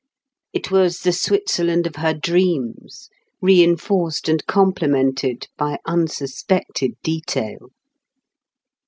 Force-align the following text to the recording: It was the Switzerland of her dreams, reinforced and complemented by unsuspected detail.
It 0.51 0.71
was 0.71 1.01
the 1.01 1.11
Switzerland 1.11 1.85
of 1.85 1.97
her 1.97 2.11
dreams, 2.11 3.07
reinforced 3.39 4.27
and 4.27 4.43
complemented 4.47 5.47
by 5.59 5.77
unsuspected 5.85 6.93
detail. 7.03 7.69